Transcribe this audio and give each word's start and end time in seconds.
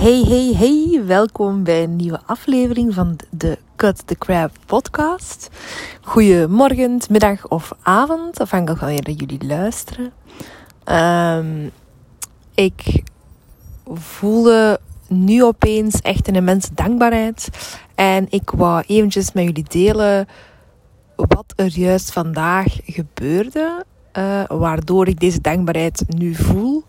Hey, 0.00 0.24
hey, 0.28 0.54
hey, 0.56 1.02
welkom 1.06 1.64
bij 1.64 1.82
een 1.82 1.96
nieuwe 1.96 2.20
aflevering 2.26 2.94
van 2.94 3.18
de 3.30 3.58
Cut 3.76 4.06
the 4.06 4.14
Crab 4.14 4.50
podcast. 4.66 5.50
Goedemorgen, 6.00 7.00
middag 7.10 7.48
of 7.48 7.72
avond, 7.82 8.40
afhankelijk 8.40 8.80
van 8.80 8.94
wanneer 8.94 9.16
jullie 9.16 9.46
luisteren. 9.46 10.12
Um, 10.84 11.70
ik 12.54 13.02
voelde 13.92 14.80
nu 15.08 15.44
opeens 15.44 16.00
echt 16.00 16.28
een 16.28 16.34
immense 16.34 16.74
dankbaarheid. 16.74 17.48
En 17.94 18.26
ik 18.30 18.50
wou 18.50 18.84
eventjes 18.86 19.32
met 19.32 19.44
jullie 19.44 19.68
delen 19.68 20.28
wat 21.16 21.52
er 21.56 21.78
juist 21.78 22.12
vandaag 22.12 22.76
gebeurde. 22.84 23.84
Uh, 24.18 24.42
waardoor 24.48 25.08
ik 25.08 25.20
deze 25.20 25.40
dankbaarheid 25.40 26.04
nu 26.08 26.34
voel. 26.34 26.84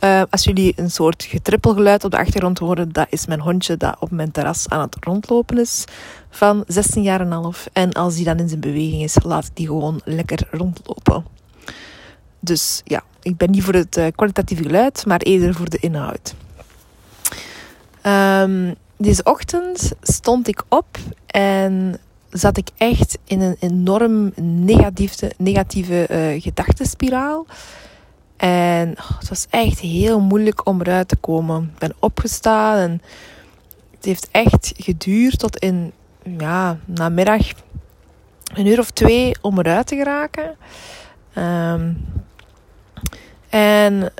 Uh, 0.00 0.22
als 0.30 0.44
jullie 0.44 0.72
een 0.76 0.90
soort 0.90 1.22
getrippelgeluid 1.22 2.04
op 2.04 2.10
de 2.10 2.18
achtergrond 2.18 2.58
horen, 2.58 2.92
dat 2.92 3.06
is 3.10 3.26
mijn 3.26 3.40
hondje 3.40 3.76
dat 3.76 3.96
op 4.00 4.10
mijn 4.10 4.30
terras 4.30 4.68
aan 4.68 4.80
het 4.80 4.96
rondlopen 5.00 5.58
is 5.58 5.84
van 6.30 6.64
16 6.66 7.02
jaar 7.02 7.20
en 7.20 7.30
half. 7.30 7.68
En 7.72 7.92
als 7.92 8.14
die 8.14 8.24
dan 8.24 8.38
in 8.38 8.48
zijn 8.48 8.60
beweging 8.60 9.02
is, 9.02 9.16
laat 9.22 9.50
die 9.54 9.66
gewoon 9.66 10.00
lekker 10.04 10.48
rondlopen. 10.50 11.24
Dus 12.40 12.82
ja, 12.84 13.02
ik 13.22 13.36
ben 13.36 13.50
niet 13.50 13.62
voor 13.62 13.74
het 13.74 13.96
uh, 13.96 14.06
kwalitatieve 14.14 14.62
geluid, 14.62 15.06
maar 15.06 15.20
eerder 15.20 15.54
voor 15.54 15.70
de 15.70 15.78
inhoud. 15.78 16.34
Um, 18.06 18.74
deze 18.96 19.22
ochtend 19.22 19.92
stond 20.02 20.48
ik 20.48 20.62
op 20.68 20.98
en 21.26 22.00
zat 22.30 22.56
ik 22.56 22.68
echt 22.76 23.18
in 23.24 23.40
een 23.40 23.56
enorm 23.58 24.32
negatieve, 24.40 25.32
negatieve 25.36 26.06
uh, 26.10 26.42
gedachtenspiraal. 26.42 27.46
En 28.36 28.90
oh, 28.90 29.18
het 29.18 29.28
was 29.28 29.46
echt 29.50 29.78
heel 29.78 30.20
moeilijk 30.20 30.66
om 30.66 30.80
eruit 30.80 31.08
te 31.08 31.16
komen. 31.16 31.70
Ik 31.72 31.78
ben 31.78 31.94
opgestaan 31.98 32.76
en 32.76 33.02
het 33.94 34.04
heeft 34.04 34.28
echt 34.30 34.72
geduurd 34.76 35.38
tot 35.38 35.58
in 35.58 35.92
ja, 36.38 36.78
namiddag 36.84 37.46
een 38.54 38.66
uur 38.66 38.78
of 38.78 38.90
twee 38.90 39.36
om 39.40 39.58
eruit 39.58 39.86
te 39.86 39.96
geraken. 39.96 40.56
Um, 41.38 42.06
en 43.48 44.12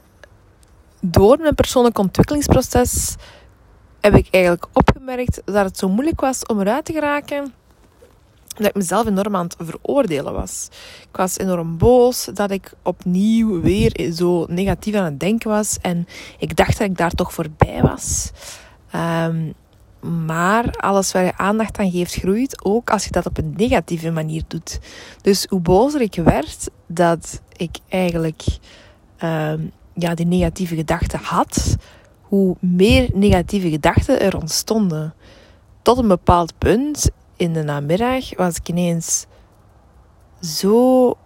door 1.01 1.39
mijn 1.39 1.55
persoonlijk 1.55 1.99
ontwikkelingsproces 1.99 3.17
heb 4.01 4.15
ik 4.15 4.29
eigenlijk 4.31 4.67
opgemerkt 4.73 5.43
dat 5.45 5.65
het 5.65 5.79
zo 5.79 5.89
moeilijk 5.89 6.21
was 6.21 6.47
om 6.47 6.61
eruit 6.61 6.85
te 6.85 6.93
geraken 6.93 7.55
dat 8.55 8.67
ik 8.67 8.75
mezelf 8.75 9.07
enorm 9.07 9.37
aan 9.37 9.45
het 9.45 9.57
veroordelen 9.59 10.33
was. 10.33 10.69
Ik 11.11 11.17
was 11.17 11.39
enorm 11.39 11.79
boos 11.79 12.25
dat 12.35 12.51
ik 12.51 12.73
opnieuw 12.83 13.61
weer 13.61 14.13
zo 14.13 14.47
negatief 14.49 14.95
aan 14.95 15.05
het 15.05 15.21
denken 15.21 15.51
was. 15.51 15.79
En 15.81 16.07
ik 16.39 16.57
dacht 16.57 16.79
dat 16.79 16.89
ik 16.89 16.97
daar 16.97 17.11
toch 17.11 17.33
voorbij 17.33 17.83
was. 17.83 18.31
Um, 18.95 19.55
maar 20.27 20.71
alles 20.71 21.13
waar 21.13 21.25
je 21.25 21.37
aandacht 21.37 21.79
aan 21.79 21.91
geeft, 21.91 22.15
groeit. 22.15 22.65
Ook 22.65 22.91
als 22.91 23.05
je 23.05 23.11
dat 23.11 23.27
op 23.27 23.39
een 23.39 23.55
negatieve 23.57 24.11
manier 24.11 24.43
doet. 24.49 24.79
Dus 25.23 25.47
hoe 25.49 25.61
bozer 25.61 26.01
ik 26.01 26.15
werd 26.15 26.71
dat 26.87 27.41
ik 27.57 27.79
eigenlijk 27.89 28.43
um, 29.23 29.73
ja, 29.95 30.15
die 30.15 30.27
negatieve 30.27 30.75
gedachten 30.75 31.19
had, 31.23 31.77
hoe 32.21 32.57
meer 32.61 33.11
negatieve 33.13 33.71
gedachten 33.71 34.21
er 34.21 34.37
ontstonden. 34.37 35.15
Tot 35.83 35.99
een 35.99 36.09
bepaald 36.09 36.59
punt 36.59 37.11
in 37.37 37.53
de 37.53 37.63
namiddag 37.63 38.37
was 38.37 38.57
ik 38.57 38.69
ineens 38.69 39.27
zo 40.41 41.17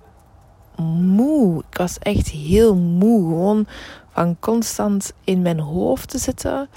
moe. 0.86 1.64
Ik 1.70 1.78
was 1.78 1.98
echt 1.98 2.28
heel 2.28 2.76
moe. 2.76 3.28
Gewoon 3.28 3.66
van 4.12 4.36
constant 4.40 5.12
in 5.24 5.42
mijn 5.42 5.60
hoofd 5.60 6.08
te 6.08 6.18
zitten. 6.18 6.68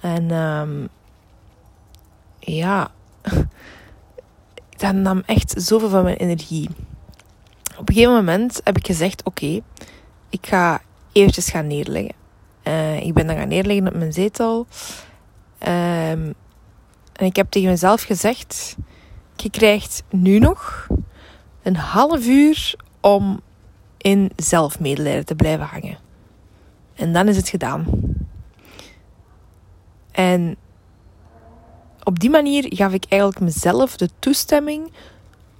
En 0.00 0.30
um, 0.30 0.88
ja, 2.38 2.90
dat 4.76 4.94
nam 4.94 5.22
echt 5.26 5.54
zoveel 5.56 5.88
van 5.88 6.04
mijn 6.04 6.16
energie. 6.16 6.70
Op 7.78 7.88
een 7.88 7.94
gegeven 7.94 8.14
moment 8.14 8.60
heb 8.64 8.76
ik 8.76 8.86
gezegd: 8.86 9.22
Oké, 9.24 9.60
ik 10.30 10.46
ga 10.46 10.80
eventjes 11.12 11.50
gaan 11.50 11.66
neerleggen. 11.66 12.14
Uh, 12.64 13.00
ik 13.00 13.14
ben 13.14 13.26
dan 13.26 13.36
gaan 13.36 13.48
neerleggen 13.48 13.86
op 13.86 13.94
mijn 13.94 14.12
zetel. 14.12 14.66
Um, 15.68 16.34
en 17.16 17.26
ik 17.26 17.36
heb 17.36 17.50
tegen 17.50 17.68
mezelf 17.68 18.02
gezegd: 18.02 18.76
je 19.36 19.50
krijgt 19.50 20.02
nu 20.10 20.38
nog 20.38 20.86
een 21.62 21.76
half 21.76 22.26
uur 22.26 22.74
om 23.00 23.40
in 23.98 24.30
zelfmedelijden 24.36 25.24
te 25.24 25.34
blijven 25.34 25.66
hangen. 25.66 25.98
En 26.94 27.12
dan 27.12 27.28
is 27.28 27.36
het 27.36 27.48
gedaan. 27.48 27.86
En 30.12 30.56
op 32.02 32.20
die 32.20 32.30
manier 32.30 32.66
gaf 32.68 32.92
ik 32.92 33.04
eigenlijk 33.08 33.42
mezelf 33.42 33.96
de 33.96 34.08
toestemming 34.18 34.92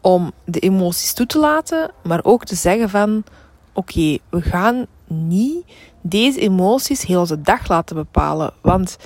om 0.00 0.32
de 0.44 0.58
emoties 0.58 1.12
toe 1.12 1.26
te 1.26 1.38
laten, 1.38 1.90
maar 2.02 2.20
ook 2.24 2.44
te 2.44 2.54
zeggen 2.54 2.88
van 2.88 3.24
oké, 3.72 4.18
we 4.28 4.42
gaan 4.42 4.86
niet 5.06 5.64
deze 6.00 6.40
emoties 6.40 7.02
heel 7.02 7.20
onze 7.20 7.40
dag 7.40 7.68
laten 7.68 7.96
bepalen. 7.96 8.52
Want 8.60 8.96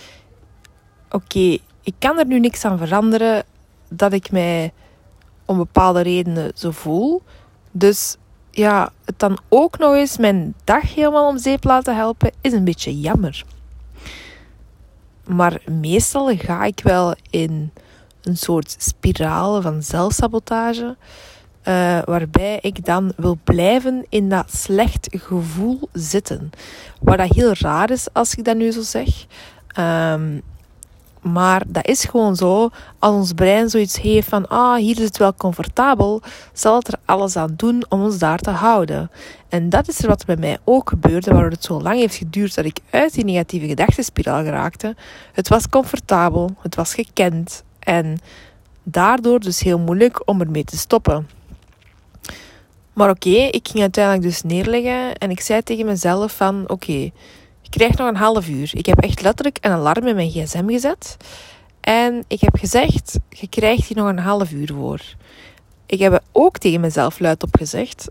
oké, 1.10 1.58
ik 1.82 1.94
kan 1.98 2.18
er 2.18 2.26
nu 2.26 2.40
niks 2.40 2.64
aan 2.64 2.78
veranderen 2.78 3.44
dat 3.88 4.12
ik 4.12 4.30
mij 4.30 4.72
om 5.44 5.56
bepaalde 5.56 6.00
redenen 6.00 6.52
zo 6.54 6.70
voel. 6.70 7.22
Dus 7.70 8.16
ja, 8.50 8.92
het 9.04 9.18
dan 9.18 9.38
ook 9.48 9.78
nog 9.78 9.94
eens 9.94 10.18
mijn 10.18 10.54
dag 10.64 10.94
helemaal 10.94 11.28
om 11.28 11.38
zeep 11.38 11.64
laten 11.64 11.96
helpen, 11.96 12.30
is 12.40 12.52
een 12.52 12.64
beetje 12.64 13.00
jammer. 13.00 13.44
Maar 15.26 15.62
meestal 15.70 16.36
ga 16.36 16.64
ik 16.64 16.80
wel 16.82 17.14
in 17.30 17.72
een 18.22 18.36
soort 18.36 18.74
spiraal 18.78 19.62
van 19.62 19.82
zelfsabotage. 19.82 20.96
Uh, 21.68 21.98
waarbij 22.04 22.58
ik 22.60 22.84
dan 22.84 23.12
wil 23.16 23.38
blijven 23.44 24.06
in 24.08 24.28
dat 24.28 24.54
slecht 24.56 25.08
gevoel 25.10 25.88
zitten. 25.92 26.50
Wat 27.00 27.18
dat 27.18 27.34
heel 27.34 27.52
raar 27.58 27.90
is 27.90 28.08
als 28.12 28.34
ik 28.34 28.44
dat 28.44 28.56
nu 28.56 28.70
zo 28.70 28.82
zeg. 28.82 29.26
Um, 29.78 30.42
maar 31.20 31.62
dat 31.66 31.86
is 31.86 32.04
gewoon 32.04 32.36
zo. 32.36 32.68
Als 32.98 33.14
ons 33.14 33.32
brein 33.32 33.70
zoiets 33.70 34.00
heeft 34.00 34.28
van, 34.28 34.48
ah, 34.48 34.76
hier 34.76 34.98
is 34.98 35.04
het 35.04 35.16
wel 35.16 35.34
comfortabel, 35.34 36.22
zal 36.52 36.76
het 36.76 36.88
er 36.88 36.98
alles 37.04 37.36
aan 37.36 37.54
doen 37.56 37.84
om 37.88 38.02
ons 38.02 38.18
daar 38.18 38.38
te 38.38 38.50
houden. 38.50 39.10
En 39.48 39.68
dat 39.68 39.88
is 39.88 40.02
er 40.02 40.08
wat 40.08 40.24
bij 40.26 40.36
mij 40.36 40.58
ook 40.64 40.88
gebeurde, 40.88 41.32
waardoor 41.32 41.50
het 41.50 41.64
zo 41.64 41.80
lang 41.80 41.98
heeft 41.98 42.14
geduurd 42.14 42.54
dat 42.54 42.64
ik 42.64 42.78
uit 42.90 43.14
die 43.14 43.24
negatieve 43.24 43.66
gedachtenspiraal 43.66 44.42
geraakte. 44.42 44.96
Het 45.32 45.48
was 45.48 45.68
comfortabel, 45.68 46.50
het 46.60 46.74
was 46.74 46.94
gekend 46.94 47.64
en 47.78 48.18
daardoor 48.82 49.40
dus 49.40 49.60
heel 49.60 49.78
moeilijk 49.78 50.28
om 50.28 50.40
ermee 50.40 50.64
te 50.64 50.76
stoppen. 50.76 51.28
Maar 52.92 53.10
oké, 53.10 53.28
ik 53.30 53.68
ging 53.68 53.80
uiteindelijk 53.80 54.24
dus 54.24 54.42
neerleggen 54.42 55.16
en 55.16 55.30
ik 55.30 55.40
zei 55.40 55.62
tegen 55.62 55.86
mezelf 55.86 56.36
van, 56.36 56.64
oké, 56.66 57.10
krijg 57.70 57.96
nog 57.96 58.08
een 58.08 58.16
half 58.16 58.48
uur. 58.48 58.70
Ik 58.74 58.86
heb 58.86 58.98
echt 59.00 59.22
letterlijk 59.22 59.58
een 59.60 59.70
alarm 59.70 60.06
in 60.06 60.14
mijn 60.14 60.30
gsm 60.30 60.68
gezet. 60.68 61.16
En 61.80 62.24
ik 62.28 62.40
heb 62.40 62.56
gezegd, 62.58 63.18
je 63.28 63.48
krijgt 63.48 63.86
hier 63.86 63.96
nog 63.96 64.08
een 64.08 64.18
half 64.18 64.52
uur 64.52 64.72
voor. 64.74 65.00
Ik 65.86 65.98
heb 65.98 66.22
ook 66.32 66.58
tegen 66.58 66.80
mezelf 66.80 67.18
luidop 67.18 67.56
gezegd, 67.56 68.08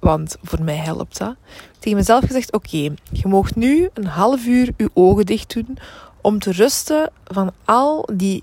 want 0.00 0.36
voor 0.42 0.62
mij 0.62 0.76
helpt 0.76 1.18
dat. 1.18 1.34
Tegen 1.78 1.98
mezelf 1.98 2.24
gezegd, 2.24 2.52
oké, 2.52 2.94
je 3.12 3.28
mag 3.28 3.54
nu 3.54 3.88
een 3.94 4.06
half 4.06 4.46
uur 4.46 4.72
je 4.76 4.90
ogen 4.94 5.26
dicht 5.26 5.54
doen 5.54 5.78
om 6.20 6.38
te 6.38 6.52
rusten 6.52 7.10
van 7.24 7.52
al 7.64 8.08
die 8.12 8.42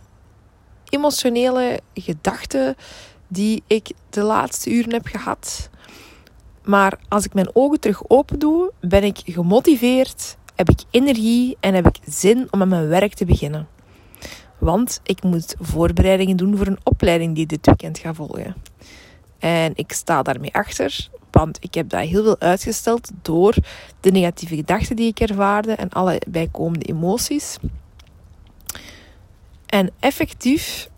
emotionele 0.90 1.80
gedachten 1.94 2.76
die 3.28 3.64
ik 3.68 3.92
de 4.10 4.22
laatste 4.22 4.70
uren 4.70 4.94
heb 4.94 5.06
gehad. 5.06 5.70
Maar 6.64 7.00
als 7.08 7.26
ik 7.26 7.34
mijn 7.34 7.50
ogen 7.54 7.80
terug 7.80 8.10
open 8.10 8.40
doe, 8.40 8.72
ben 8.80 9.04
ik 9.04 9.22
gemotiveerd 9.26 10.38
heb 10.60 10.70
ik 10.70 10.84
energie 10.90 11.58
en 11.60 11.74
heb 11.74 11.88
ik 11.88 12.00
zin 12.06 12.48
om 12.52 12.60
met 12.60 12.68
mijn 12.70 12.88
werk 12.88 13.14
te 13.14 13.26
beginnen. 13.26 13.68
Want 14.58 15.00
ik 15.04 15.24
moet 15.24 15.56
voorbereidingen 15.60 16.38
doen 16.38 16.58
voor 16.58 16.68
een 16.68 16.80
opleiding 16.84 17.36
die 17.36 17.46
dit 17.46 17.66
weekend 17.66 17.98
ga 17.98 18.14
volgen. 18.14 18.56
En 19.38 19.72
ik 19.76 19.92
sta 19.92 20.22
daarmee 20.22 20.54
achter, 20.54 21.10
want 21.32 21.58
ik 21.62 21.74
heb 21.74 21.90
dat 21.90 22.00
heel 22.02 22.24
veel 22.24 22.40
uitgesteld 22.40 23.12
door 23.22 23.56
de 24.00 24.12
negatieve 24.12 24.56
gedachten 24.56 24.96
die 24.96 25.08
ik 25.08 25.20
ervaarde 25.20 25.74
en 25.74 25.90
alle 25.90 26.22
bijkomende 26.28 26.86
emoties. 26.86 27.58
En 29.66 29.92
effectief, 30.00 30.90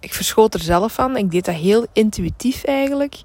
ik 0.00 0.14
verschoot 0.14 0.54
er 0.54 0.60
zelf 0.60 0.92
van, 0.92 1.16
ik 1.16 1.30
deed 1.30 1.44
dat 1.44 1.54
heel 1.54 1.86
intuïtief 1.92 2.64
eigenlijk, 2.64 3.16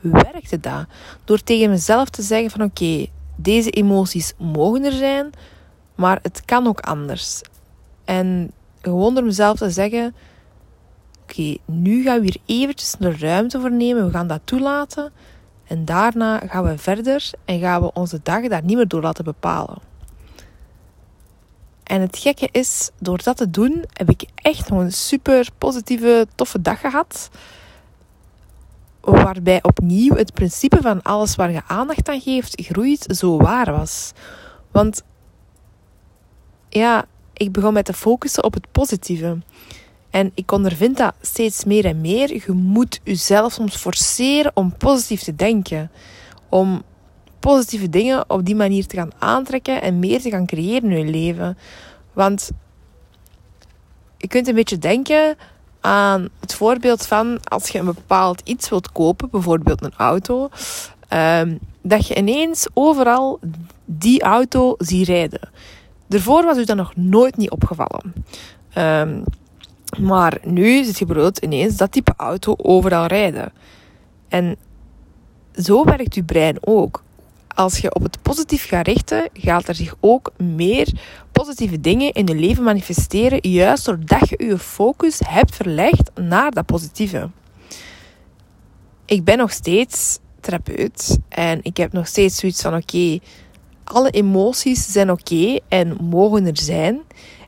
werkte 0.00 0.60
dat. 0.60 0.86
Door 1.24 1.42
tegen 1.42 1.70
mezelf 1.70 2.08
te 2.08 2.22
zeggen 2.22 2.50
van 2.50 2.62
oké, 2.62 3.06
deze 3.42 3.70
emoties 3.70 4.32
mogen 4.38 4.84
er 4.84 4.92
zijn, 4.92 5.30
maar 5.94 6.18
het 6.22 6.44
kan 6.44 6.66
ook 6.66 6.80
anders. 6.80 7.40
En 8.04 8.52
gewoon 8.80 9.14
door 9.14 9.24
mezelf 9.24 9.58
te 9.58 9.70
zeggen: 9.70 10.14
Oké, 11.22 11.56
nu 11.64 12.02
gaan 12.02 12.20
we 12.20 12.24
hier 12.24 12.60
eventjes 12.60 12.94
de 12.98 13.16
ruimte 13.16 13.60
voor 13.60 13.72
nemen, 13.72 14.06
we 14.06 14.10
gaan 14.10 14.26
dat 14.26 14.40
toelaten. 14.44 15.12
En 15.64 15.84
daarna 15.84 16.38
gaan 16.38 16.64
we 16.64 16.78
verder 16.78 17.30
en 17.44 17.60
gaan 17.60 17.80
we 17.82 17.92
onze 17.92 18.20
dag 18.22 18.48
daar 18.48 18.64
niet 18.64 18.76
meer 18.76 18.88
door 18.88 19.02
laten 19.02 19.24
bepalen. 19.24 19.78
En 21.82 22.00
het 22.00 22.18
gekke 22.18 22.48
is, 22.52 22.90
door 22.98 23.22
dat 23.22 23.36
te 23.36 23.50
doen, 23.50 23.84
heb 23.92 24.10
ik 24.10 24.24
echt 24.34 24.68
nog 24.68 24.78
een 24.78 24.92
super 24.92 25.48
positieve, 25.58 26.26
toffe 26.34 26.60
dag 26.62 26.80
gehad. 26.80 27.30
Waarbij 29.00 29.62
opnieuw 29.62 30.14
het 30.14 30.32
principe 30.32 30.78
van 30.80 31.02
alles 31.02 31.36
waar 31.36 31.52
je 31.52 31.62
aandacht 31.66 32.08
aan 32.08 32.20
geeft, 32.20 32.62
groeit, 32.66 33.06
zo 33.08 33.36
waar 33.36 33.72
was. 33.72 34.12
Want 34.70 35.02
ja, 36.68 37.04
ik 37.32 37.52
begon 37.52 37.72
met 37.72 37.84
te 37.84 37.92
focussen 37.92 38.44
op 38.44 38.54
het 38.54 38.70
positieve. 38.72 39.38
En 40.10 40.30
ik 40.34 40.52
ondervind 40.52 40.96
dat 40.96 41.14
steeds 41.20 41.64
meer 41.64 41.84
en 41.84 42.00
meer. 42.00 42.32
Je 42.32 42.52
moet 42.52 43.00
jezelf 43.04 43.52
soms 43.52 43.76
forceren 43.76 44.50
om 44.54 44.76
positief 44.76 45.22
te 45.22 45.34
denken. 45.34 45.90
Om 46.48 46.82
positieve 47.40 47.88
dingen 47.88 48.30
op 48.30 48.44
die 48.44 48.54
manier 48.54 48.86
te 48.86 48.96
gaan 48.96 49.12
aantrekken 49.18 49.82
en 49.82 49.98
meer 49.98 50.20
te 50.20 50.30
gaan 50.30 50.46
creëren 50.46 50.90
in 50.90 51.06
je 51.06 51.12
leven. 51.12 51.58
Want 52.12 52.50
je 54.16 54.28
kunt 54.28 54.48
een 54.48 54.54
beetje 54.54 54.78
denken 54.78 55.36
aan 55.80 56.28
het 56.40 56.54
voorbeeld 56.54 57.06
van 57.06 57.38
als 57.44 57.68
je 57.68 57.78
een 57.78 57.84
bepaald 57.84 58.40
iets 58.44 58.68
wilt 58.68 58.92
kopen, 58.92 59.30
bijvoorbeeld 59.30 59.82
een 59.82 59.94
auto, 59.96 60.48
um, 61.12 61.58
dat 61.82 62.06
je 62.06 62.16
ineens 62.16 62.68
overal 62.74 63.38
die 63.84 64.22
auto 64.22 64.74
ziet 64.78 65.06
rijden. 65.06 65.50
Daarvoor 66.06 66.44
was 66.44 66.56
u 66.56 66.64
dat 66.64 66.76
nog 66.76 66.96
nooit 66.96 67.36
niet 67.36 67.50
opgevallen. 67.50 68.12
Um, 68.78 69.24
maar 69.98 70.38
nu 70.44 70.84
zit 70.84 70.98
je 70.98 71.04
bijvoorbeeld 71.04 71.38
ineens 71.38 71.76
dat 71.76 71.92
type 71.92 72.12
auto 72.16 72.54
overal 72.56 73.06
rijden. 73.06 73.52
En 74.28 74.56
zo 75.54 75.84
werkt 75.84 76.14
je 76.14 76.22
brein 76.22 76.56
ook. 76.60 77.02
Als 77.54 77.78
je 77.78 77.94
op 77.94 78.02
het 78.02 78.22
positief 78.22 78.68
gaat 78.68 78.86
richten, 78.86 79.28
gaat 79.32 79.68
er 79.68 79.74
zich 79.74 79.94
ook 80.00 80.32
meer 80.36 80.88
positieve 81.32 81.80
dingen 81.80 82.12
in 82.12 82.26
je 82.26 82.34
leven 82.34 82.62
manifesteren, 82.62 83.50
juist 83.50 83.84
doordat 83.84 84.28
je 84.28 84.44
je 84.44 84.58
focus 84.58 85.20
hebt 85.24 85.56
verlegd 85.56 86.10
naar 86.14 86.50
dat 86.50 86.66
positieve. 86.66 87.30
Ik 89.04 89.24
ben 89.24 89.38
nog 89.38 89.52
steeds 89.52 90.18
therapeut 90.40 91.18
en 91.28 91.60
ik 91.62 91.76
heb 91.76 91.92
nog 91.92 92.06
steeds 92.06 92.38
zoiets 92.38 92.62
van: 92.62 92.74
oké, 92.74 93.18
alle 93.84 94.10
emoties 94.10 94.92
zijn 94.92 95.10
oké 95.10 95.58
en 95.68 95.96
mogen 96.00 96.46
er 96.46 96.58
zijn. 96.58 97.00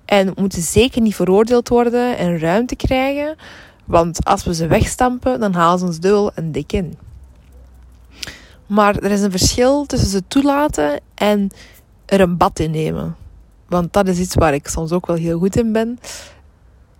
En 0.04 0.32
moeten 0.36 0.62
zeker 0.62 1.00
niet 1.00 1.14
veroordeeld 1.14 1.68
worden 1.68 2.16
en 2.16 2.38
ruimte 2.38 2.76
krijgen. 2.76 3.36
Want 3.84 4.24
als 4.24 4.44
we 4.44 4.54
ze 4.54 4.66
wegstampen, 4.66 5.40
dan 5.40 5.54
halen 5.54 5.78
ze 5.78 5.84
ons 5.84 6.00
dubbel 6.00 6.32
en 6.34 6.52
dik 6.52 6.72
in. 6.72 6.98
Maar 8.72 8.96
er 8.96 9.10
is 9.10 9.20
een 9.20 9.30
verschil 9.30 9.86
tussen 9.86 10.08
ze 10.08 10.22
toelaten 10.28 11.00
en 11.14 11.50
er 12.04 12.20
een 12.20 12.36
bad 12.36 12.58
in 12.58 12.70
nemen. 12.70 13.16
Want 13.68 13.92
dat 13.92 14.08
is 14.08 14.18
iets 14.18 14.34
waar 14.34 14.54
ik 14.54 14.68
soms 14.68 14.92
ook 14.92 15.06
wel 15.06 15.16
heel 15.16 15.38
goed 15.38 15.56
in 15.56 15.72
ben. 15.72 15.98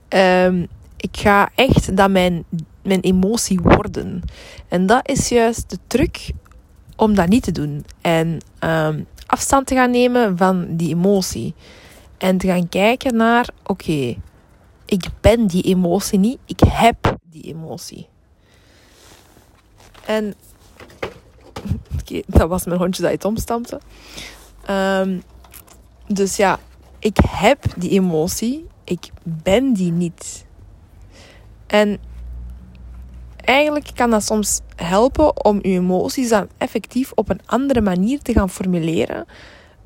Um, 0.09 0.67
ik 0.97 1.17
ga 1.17 1.51
echt 1.55 1.97
dat 1.97 2.11
mijn, 2.11 2.45
mijn 2.83 3.01
emotie 3.01 3.61
worden. 3.61 4.23
En 4.69 4.87
dat 4.87 5.09
is 5.09 5.29
juist 5.29 5.71
de 5.71 5.79
truc 5.87 6.31
om 6.97 7.15
dat 7.15 7.29
niet 7.29 7.43
te 7.43 7.53
doen. 7.53 7.85
En 8.01 8.39
um, 8.61 9.07
afstand 9.27 9.67
te 9.67 9.75
gaan 9.75 9.91
nemen 9.91 10.37
van 10.37 10.77
die 10.77 10.95
emotie. 10.95 11.55
En 12.19 12.39
te 12.39 12.47
gaan 12.47 12.69
kijken 12.69 13.17
naar, 13.17 13.49
oké, 13.67 14.17
ik 14.85 15.05
ben 15.21 15.47
die 15.47 15.63
emotie 15.63 16.19
niet, 16.19 16.39
ik 16.47 16.61
heb 16.67 17.17
die 17.31 17.43
emotie. 17.43 18.09
En, 20.05 20.35
dat 22.27 22.49
was 22.49 22.65
mijn 22.65 22.79
hondje 22.79 23.03
dat 23.03 23.11
het 23.11 23.25
omstampte. 23.25 23.81
Um, 24.71 25.23
dus 26.07 26.37
ja, 26.37 26.59
ik 26.99 27.19
heb 27.27 27.65
die 27.77 27.91
emotie, 27.91 28.67
ik 28.85 29.11
ben 29.23 29.73
die 29.73 29.93
niet. 29.93 30.45
En 31.67 31.99
eigenlijk 33.37 33.91
kan 33.95 34.11
dat 34.11 34.25
soms 34.25 34.61
helpen 34.77 35.45
om 35.45 35.57
je 35.63 35.69
emoties 35.69 36.29
dan 36.29 36.49
effectief 36.59 37.13
op 37.15 37.29
een 37.29 37.41
andere 37.47 37.81
manier 37.81 38.23
te 38.23 38.33
gaan 38.33 38.51
formuleren. 38.51 39.27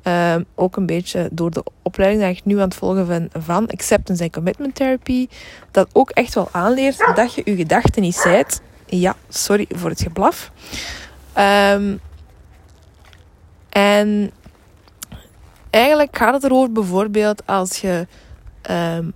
Ehm, 0.01 0.43
ook 0.55 0.75
een 0.75 0.85
beetje 0.85 1.29
door 1.31 1.51
de 1.51 1.63
opleiding 1.81 2.23
die 2.23 2.31
ik 2.31 2.45
nu 2.45 2.55
aan 2.55 2.67
het 2.67 2.75
volgen 2.75 3.07
ben 3.07 3.29
van 3.33 3.67
Acceptance 3.67 4.23
en 4.23 4.31
Commitment 4.31 4.75
Therapy. 4.75 5.27
Dat 5.71 5.89
ook 5.93 6.09
echt 6.09 6.33
wel 6.33 6.49
aanleert 6.51 7.11
dat 7.15 7.33
je 7.33 7.41
je 7.45 7.55
gedachten 7.55 8.01
niet 8.01 8.15
zijt. 8.15 8.61
Ja, 8.85 9.15
sorry 9.29 9.65
voor 9.69 9.89
het 9.89 10.01
geblaf. 10.01 10.51
Um, 11.39 11.99
en 13.69 14.31
eigenlijk 15.69 16.17
gaat 16.17 16.33
het 16.33 16.43
erover 16.43 16.71
bijvoorbeeld 16.71 17.45
als 17.45 17.77
je 17.77 18.07
um, 18.69 19.13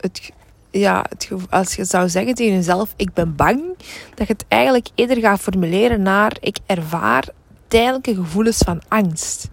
het, 0.00 0.30
ja, 0.70 1.04
het, 1.08 1.30
als 1.50 1.74
je 1.74 1.84
zou 1.84 2.08
zeggen 2.08 2.34
tegen 2.34 2.54
jezelf: 2.54 2.94
Ik 2.96 3.12
ben 3.12 3.36
bang, 3.36 3.62
dat 4.14 4.26
je 4.26 4.32
het 4.32 4.44
eigenlijk 4.48 4.88
eerder 4.94 5.20
gaat 5.20 5.40
formuleren 5.40 6.02
naar: 6.02 6.36
Ik 6.40 6.58
ervaar 6.66 7.28
tijdelijke 7.68 8.14
gevoelens 8.14 8.58
van 8.58 8.82
angst. 8.88 9.48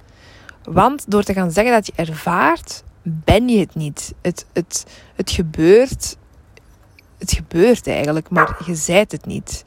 Want 0.64 1.12
door 1.12 1.24
te 1.24 1.34
gaan 1.34 1.52
zeggen 1.52 1.74
dat 1.74 1.86
je 1.86 1.94
ervaart, 1.96 2.84
ben 3.02 3.48
je 3.48 3.60
het 3.60 3.76
niet. 3.76 4.14
Het, 4.22 4.46
het, 4.54 4.86
het 5.16 5.32
gebeurt. 5.32 6.18
Het 7.18 7.32
gebeurt 7.32 7.88
eigenlijk, 7.88 8.30
maar 8.30 8.58
je 8.66 8.76
zijt 8.76 9.12
het 9.12 9.26
niet. 9.26 9.64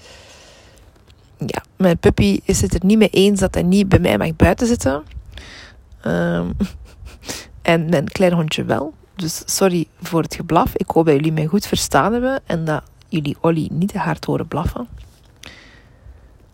Ja, 1.46 1.62
mijn 1.76 1.98
puppy 1.98 2.40
is 2.44 2.60
het 2.60 2.74
er 2.74 2.84
niet 2.84 2.98
mee 2.98 3.08
eens 3.08 3.40
dat 3.40 3.54
hij 3.54 3.62
niet 3.62 3.88
bij 3.88 3.98
mij 3.98 4.18
mag 4.18 4.36
buiten 4.36 4.66
zitten. 4.66 5.02
Um, 6.06 6.56
en 7.62 7.88
mijn 7.88 8.08
klein 8.08 8.32
hondje 8.32 8.64
wel. 8.64 8.94
Dus 9.16 9.42
sorry 9.44 9.86
voor 10.00 10.22
het 10.22 10.34
geblaf. 10.34 10.76
Ik 10.76 10.90
hoop 10.90 11.06
dat 11.06 11.14
jullie 11.14 11.32
mij 11.32 11.46
goed 11.46 11.66
verstaan 11.66 12.12
hebben 12.12 12.40
en 12.46 12.64
dat 12.64 12.82
jullie 13.08 13.36
Olly 13.40 13.68
niet 13.72 13.92
te 13.92 13.98
hard 13.98 14.24
horen 14.24 14.48
blaffen. 14.48 14.88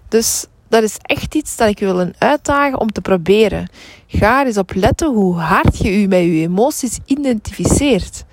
Dus 0.08 0.46
dat 0.68 0.82
is 0.82 0.96
echt 1.02 1.34
iets 1.34 1.56
dat 1.56 1.68
ik 1.68 1.78
wil 1.78 2.10
uitdagen 2.18 2.80
om 2.80 2.92
te 2.92 3.00
proberen. 3.00 3.68
Ga 4.06 4.46
eens 4.46 4.58
op 4.58 4.74
letten 4.74 5.14
hoe 5.14 5.36
hard 5.36 5.78
je 5.78 6.00
je 6.00 6.08
met 6.08 6.20
je 6.20 6.30
emoties 6.30 6.98
identificeert. 7.04 8.24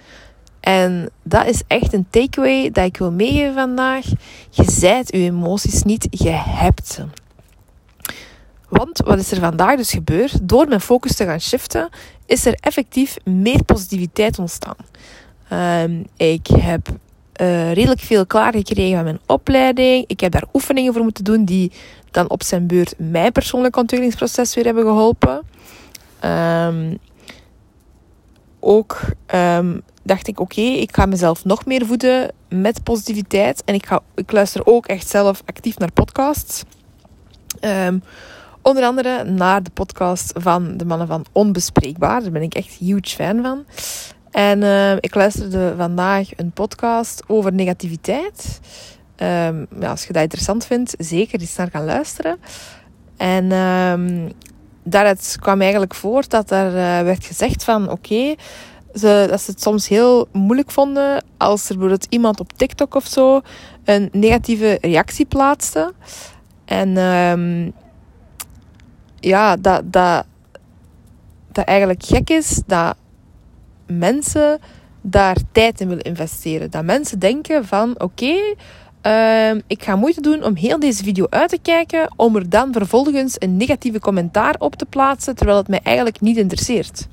En 0.65 1.09
dat 1.23 1.45
is 1.45 1.61
echt 1.67 1.93
een 1.93 2.07
takeaway 2.09 2.71
dat 2.71 2.85
ik 2.85 2.97
wil 2.97 3.11
meegeven 3.11 3.53
vandaag. 3.53 4.05
Je 4.49 4.71
zijt 4.71 5.11
je 5.11 5.17
emoties 5.17 5.83
niet, 5.83 6.07
je 6.09 6.29
hebt 6.29 6.87
ze. 6.87 7.05
Want 8.69 8.99
wat 8.99 9.19
is 9.19 9.31
er 9.31 9.39
vandaag 9.39 9.75
dus 9.75 9.91
gebeurd? 9.91 10.49
Door 10.49 10.67
mijn 10.67 10.81
focus 10.81 11.15
te 11.15 11.25
gaan 11.25 11.39
shiften, 11.39 11.89
is 12.25 12.45
er 12.45 12.57
effectief 12.59 13.17
meer 13.23 13.63
positiviteit 13.63 14.39
ontstaan. 14.39 14.75
Um, 15.83 16.05
ik 16.17 16.47
heb 16.47 16.87
uh, 16.89 17.73
redelijk 17.73 18.01
veel 18.01 18.25
klaargekregen 18.25 18.95
van 18.95 19.03
mijn 19.03 19.19
opleiding. 19.25 20.03
Ik 20.07 20.19
heb 20.19 20.31
daar 20.31 20.47
oefeningen 20.53 20.93
voor 20.93 21.03
moeten 21.03 21.23
doen 21.23 21.45
die 21.45 21.71
dan 22.11 22.29
op 22.29 22.43
zijn 22.43 22.67
beurt 22.67 22.93
mijn 22.97 23.31
persoonlijk 23.31 23.75
ontwikkelingsproces 23.75 24.55
weer 24.55 24.65
hebben 24.65 24.83
geholpen. 24.83 25.41
Um, 26.23 26.97
ook 28.59 29.01
um, 29.35 29.81
dacht 30.05 30.27
ik, 30.27 30.39
oké, 30.39 30.61
ik 30.61 30.95
ga 30.95 31.05
mezelf 31.05 31.45
nog 31.45 31.65
meer 31.65 31.85
voeden 31.85 32.31
met 32.49 32.83
positiviteit. 32.83 33.63
En 33.63 33.73
ik, 33.73 33.85
ga, 33.85 33.99
ik 34.15 34.31
luister 34.31 34.65
ook 34.65 34.85
echt 34.85 35.07
zelf 35.07 35.41
actief 35.45 35.77
naar 35.77 35.91
podcasts. 35.91 36.63
Um, 37.61 38.03
onder 38.61 38.83
andere 38.83 39.23
naar 39.23 39.63
de 39.63 39.69
podcast 39.69 40.33
van 40.37 40.77
de 40.77 40.85
mannen 40.85 41.07
van 41.07 41.25
Onbespreekbaar. 41.31 42.21
Daar 42.21 42.31
ben 42.31 42.41
ik 42.41 42.53
echt 42.53 42.73
huge 42.73 43.15
fan 43.15 43.41
van. 43.41 43.65
En 44.31 44.61
uh, 44.61 44.95
ik 44.95 45.15
luisterde 45.15 45.73
vandaag 45.77 46.29
een 46.35 46.51
podcast 46.51 47.23
over 47.27 47.53
negativiteit. 47.53 48.59
Ja, 49.17 49.89
als 49.89 50.05
je 50.05 50.13
dat 50.13 50.21
interessant 50.21 50.65
vindt, 50.65 50.95
zeker 50.97 51.39
eens 51.39 51.55
naar 51.55 51.69
gaan 51.71 51.85
luisteren. 51.85 52.37
En 53.17 53.51
um, 53.51 54.31
daaruit 54.83 55.37
kwam 55.39 55.61
eigenlijk 55.61 55.95
voort 55.95 56.29
dat 56.29 56.51
er 56.51 56.67
uh, 56.67 57.05
werd 57.05 57.25
gezegd 57.25 57.63
van 57.63 57.89
oké, 57.89 58.35
ze, 58.95 59.25
dat 59.29 59.41
ze 59.41 59.51
het 59.51 59.61
soms 59.61 59.87
heel 59.87 60.27
moeilijk 60.31 60.71
vonden 60.71 61.23
als 61.37 61.69
er 61.69 61.77
bijvoorbeeld 61.77 62.07
iemand 62.09 62.39
op 62.39 62.53
TikTok 62.55 62.95
of 62.95 63.05
zo 63.05 63.41
een 63.83 64.09
negatieve 64.11 64.77
reactie 64.81 65.25
plaatste. 65.25 65.93
En 66.65 66.97
um, 66.97 67.73
ja, 69.19 69.55
dat, 69.55 69.91
dat, 69.91 70.25
dat 71.51 71.65
eigenlijk 71.65 72.03
gek 72.03 72.29
is 72.29 72.61
dat 72.65 72.95
mensen 73.87 74.59
daar 75.01 75.37
tijd 75.51 75.81
in 75.81 75.87
willen 75.87 76.03
investeren. 76.03 76.71
Dat 76.71 76.83
mensen 76.83 77.19
denken 77.19 77.65
van 77.65 78.01
oké, 78.01 78.35
uh, 79.03 79.51
ik 79.67 79.83
ga 79.83 79.95
moeite 79.95 80.21
doen 80.21 80.43
om 80.43 80.55
heel 80.55 80.79
deze 80.79 81.03
video 81.03 81.25
uit 81.29 81.49
te 81.49 81.59
kijken, 81.61 82.13
om 82.15 82.35
er 82.35 82.49
dan 82.49 82.73
vervolgens 82.73 83.35
een 83.39 83.57
negatieve 83.57 83.99
commentaar 83.99 84.55
op 84.59 84.75
te 84.75 84.85
plaatsen, 84.85 85.35
terwijl 85.35 85.57
het 85.57 85.67
mij 85.67 85.79
eigenlijk 85.83 86.21
niet 86.21 86.37
interesseert. 86.37 87.07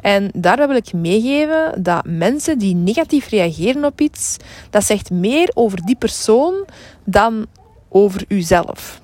En 0.00 0.30
daar 0.34 0.68
wil 0.68 0.76
ik 0.76 0.92
meegeven 0.92 1.82
dat 1.82 2.04
mensen 2.06 2.58
die 2.58 2.74
negatief 2.74 3.28
reageren 3.28 3.84
op 3.84 4.00
iets, 4.00 4.36
dat 4.70 4.84
zegt 4.84 5.10
meer 5.10 5.50
over 5.54 5.84
die 5.84 5.96
persoon 5.96 6.64
dan 7.04 7.46
over 7.88 8.24
uzelf. 8.28 9.00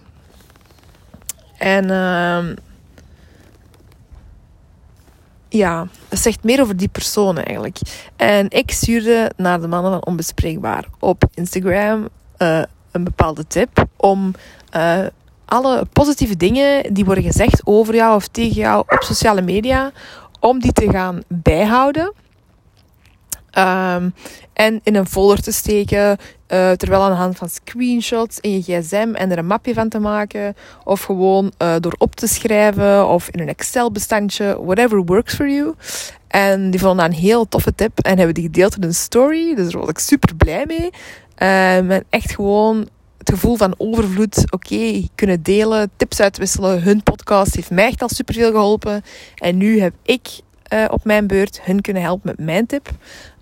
En 1.59 1.85
uh, 1.85 2.57
ja, 5.49 5.87
dat 6.09 6.19
zegt 6.19 6.45
meer 6.45 6.61
over 6.61 6.77
die 6.77 6.89
persoon 6.89 7.39
eigenlijk. 7.39 7.79
En 8.17 8.51
ik 8.51 8.71
stuurde 8.71 9.33
naar 9.37 9.61
de 9.61 9.69
mannen 9.69 9.93
van 9.93 10.07
Onbespreekbaar 10.07 10.85
op 10.99 11.25
Instagram 11.35 12.09
uh, 12.39 12.63
een 12.91 13.05
bepaalde 13.05 13.47
tip 13.47 13.85
om 13.97 14.35
uh, 14.77 15.07
alle 15.45 15.87
positieve 15.93 16.37
dingen 16.37 16.95
die 16.95 17.05
worden 17.05 17.25
gezegd 17.25 17.61
over 17.65 17.95
jou 17.95 18.15
of 18.15 18.29
tegen 18.29 18.57
jou 18.57 18.85
op 18.89 19.03
sociale 19.03 19.43
media, 19.43 19.93
om 20.45 20.61
die 20.61 20.73
te 20.73 20.91
gaan 20.91 21.23
bijhouden. 21.29 22.13
Um, 23.59 24.15
en 24.53 24.81
in 24.83 24.95
een 24.95 25.07
folder 25.07 25.43
te 25.43 25.53
steken, 25.53 26.19
uh, 26.49 26.71
terwijl 26.71 27.03
aan 27.03 27.11
de 27.11 27.17
hand 27.17 27.37
van 27.37 27.49
screenshots 27.49 28.41
in 28.41 28.51
je 28.51 28.63
gsm 28.63 29.13
en 29.15 29.31
er 29.31 29.39
een 29.39 29.47
mapje 29.47 29.75
van 29.75 29.89
te 29.89 29.99
maken. 29.99 30.57
Of 30.85 31.03
gewoon 31.03 31.53
uh, 31.63 31.75
door 31.81 31.95
op 31.99 32.15
te 32.15 32.27
schrijven 32.27 33.09
of 33.09 33.29
in 33.29 33.41
een 33.41 33.49
Excel-bestandje, 33.49 34.65
whatever 34.65 35.05
works 35.05 35.35
for 35.35 35.49
you. 35.49 35.75
En 36.29 36.71
die 36.71 36.81
vonden 36.81 36.99
dat 36.99 37.15
een 37.15 37.23
heel 37.23 37.49
toffe 37.49 37.75
tip 37.75 37.99
en 37.99 38.17
hebben 38.17 38.35
die 38.35 38.45
gedeeld 38.45 38.77
in 38.77 38.83
een 38.83 38.95
story. 38.95 39.55
Dus 39.55 39.71
daar 39.71 39.81
was 39.81 39.91
ik 39.91 39.99
super 39.99 40.35
blij 40.35 40.65
mee. 40.67 40.85
Um, 40.85 41.91
en 41.91 42.05
echt 42.11 42.35
gewoon 42.35 42.89
het 43.25 43.35
gevoel 43.35 43.57
van 43.57 43.75
overvloed. 43.79 44.53
Oké, 44.53 45.07
kunnen 45.15 45.43
delen, 45.43 45.91
tips 45.97 46.21
uitwisselen. 46.21 46.83
Hun 46.83 47.03
podcast 47.03 47.55
heeft 47.55 47.71
mij 47.71 47.87
echt 47.87 48.03
al 48.03 48.09
superveel 48.09 48.51
geholpen. 48.51 49.03
En 49.37 49.57
nu 49.57 49.81
heb 49.81 49.95
ik 50.03 50.29
uh, 50.73 50.85
op 50.91 51.05
mijn 51.05 51.27
beurt 51.27 51.61
hun 51.63 51.81
kunnen 51.81 52.03
helpen 52.03 52.35
met 52.37 52.47
mijn 52.47 52.67
tip. 52.67 52.91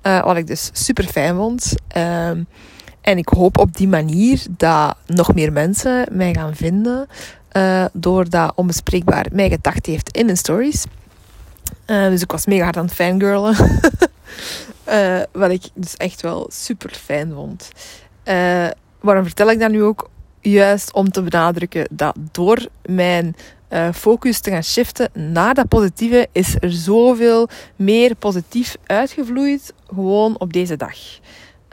Uh, 0.03 0.25
wat 0.25 0.37
ik 0.37 0.47
dus 0.47 0.71
super 0.73 1.05
fijn 1.05 1.37
vond. 1.37 1.75
Um, 1.97 2.47
en 3.01 3.19
ik 3.19 3.29
hoop 3.29 3.59
op 3.59 3.77
die 3.77 3.89
manier 3.89 4.43
dat 4.51 4.97
nog 5.07 5.35
meer 5.35 5.53
mensen 5.53 6.09
mij 6.11 6.35
gaan 6.35 6.55
vinden. 6.55 7.07
Uh, 7.53 7.85
doordat 7.93 8.53
onbespreekbaar 8.55 9.27
mij 9.33 9.49
gedacht 9.49 9.87
heeft 9.87 10.17
in 10.17 10.25
mijn 10.25 10.37
stories. 10.37 10.85
Dus 11.85 12.23
ik 12.23 12.31
was 12.31 12.47
mega 12.47 12.63
hard 12.63 12.77
aan 12.77 12.85
het 12.85 12.95
fangirlen. 12.95 13.57
wat 15.43 15.51
ik 15.51 15.63
dus 15.75 15.97
echt 15.97 16.21
wel 16.21 16.51
super 16.53 16.91
fijn 16.91 17.33
vond. 17.35 17.71
Waarom 19.03 19.25
vertel 19.25 19.51
ik 19.51 19.61
dat 19.61 19.71
nu 19.71 19.83
ook? 19.83 20.11
Juist 20.41 20.93
om 20.93 21.11
te 21.11 21.23
benadrukken 21.23 21.87
dat 21.91 22.17
door 22.33 22.67
mijn 22.87 23.37
focus 23.95 24.41
te 24.41 24.51
gaan 24.51 24.65
shiften 24.65 25.11
naar 25.13 25.55
dat 25.55 25.69
positieve, 25.69 26.29
is 26.33 26.57
er 26.61 26.73
zoveel 26.73 27.49
meer 27.77 28.15
positief 28.15 28.77
uitgevloeid. 28.87 29.73
Gewoon 29.87 30.39
op 30.39 30.53
deze 30.53 30.77
dag. 30.77 30.97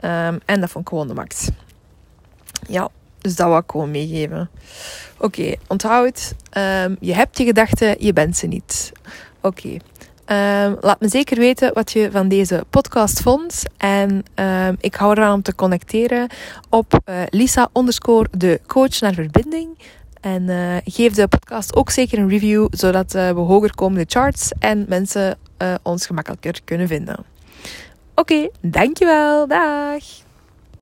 Um, 0.04 0.40
en 0.44 0.60
dat 0.60 0.70
vond 0.70 0.84
ik 0.84 0.88
gewoon 0.88 1.08
de 1.08 1.14
max. 1.14 1.48
Ja, 2.68 2.88
dus 3.18 3.36
dat 3.36 3.46
wil 3.46 3.56
ik 3.56 3.70
gewoon 3.70 3.90
meegeven. 3.90 4.50
Oké, 5.18 5.54
onthoud. 5.68 6.34
Um, 6.56 6.96
je 7.00 7.14
hebt 7.14 7.38
je 7.38 7.44
gedachten, 7.44 8.04
je 8.04 8.12
bent 8.12 8.36
ze 8.36 8.46
niet. 8.46 8.92
Oké. 9.40 9.76
Um, 10.30 10.76
laat 10.80 11.00
me 11.00 11.08
zeker 11.08 11.38
weten 11.38 11.74
wat 11.74 11.92
je 11.92 12.10
van 12.10 12.28
deze 12.28 12.64
podcast 12.70 13.20
vond. 13.20 13.62
En 13.76 14.24
um, 14.34 14.76
ik 14.80 14.94
hou 14.94 15.12
eraan 15.12 15.34
om 15.34 15.42
te 15.42 15.54
connecteren 15.54 16.28
op 16.68 16.98
uh, 17.08 17.22
Lisa 17.28 17.68
underscore 17.74 18.28
de 18.30 18.60
coach 18.66 19.00
naar 19.00 19.14
verbinding. 19.14 19.78
En 20.20 20.42
uh, 20.42 20.76
geef 20.84 21.14
de 21.14 21.28
podcast 21.28 21.74
ook 21.74 21.90
zeker 21.90 22.18
een 22.18 22.28
review, 22.28 22.66
zodat 22.70 23.14
uh, 23.14 23.30
we 23.30 23.40
hoger 23.40 23.74
komen 23.74 23.98
in 23.98 24.04
de 24.08 24.12
charts 24.18 24.52
en 24.58 24.84
mensen 24.88 25.38
ons 25.82 26.06
gemakkelijker 26.06 26.60
kunnen 26.64 26.86
vinden. 26.86 27.24
Oké, 28.14 28.48
dankjewel. 28.60 29.46
Dag. 29.46 30.02